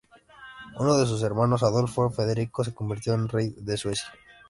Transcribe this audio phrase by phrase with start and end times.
[0.79, 4.11] Uno de sus hermanos, Adolfo Federico se convirtió en rey de Suecia.